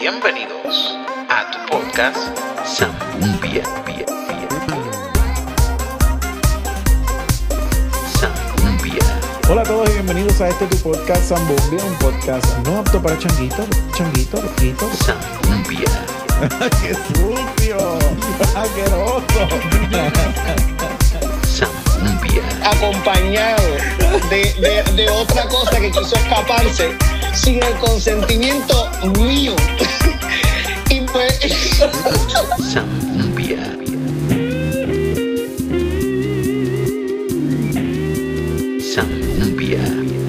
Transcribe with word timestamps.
Bienvenidos 0.00 0.96
a 1.28 1.50
tu 1.50 1.58
podcast 1.76 2.16
Zambumbia. 2.66 3.62
Bia, 3.86 4.06
bia, 4.26 4.48
bia. 4.66 4.88
Zambumbia. 8.18 9.04
Hola 9.48 9.60
a 9.62 9.64
todos 9.64 9.88
y 9.90 9.92
bienvenidos 9.92 10.40
a 10.40 10.48
este 10.48 10.66
tu 10.66 10.76
podcast 10.78 11.22
Zambumbia, 11.28 11.84
un 11.84 11.94
podcast 11.96 12.46
no 12.66 12.78
apto 12.78 13.00
para 13.02 13.18
changuitos, 13.18 13.66
changuitos, 13.96 14.42
loquitos. 14.42 14.88
Zambumbia. 15.04 15.88
¡Qué 16.80 16.94
sucio! 16.94 17.98
¡Asqueroso! 18.56 19.48
Zambumbia. 21.46 22.42
acompañado 22.64 23.62
de, 24.30 24.54
de- 24.54 24.82
de 24.94 25.10
otra 25.10 25.46
cosa 25.48 25.78
que 25.78 25.90
quiso 25.90 26.16
escaparse 26.16 26.96
sin 27.34 27.62
el 27.62 27.74
consentimiento 27.74 28.90
mío. 29.18 29.54
sang 31.80 32.84
umpia. 33.16 33.64
Sang 38.84 39.08
umpia. 39.40 40.19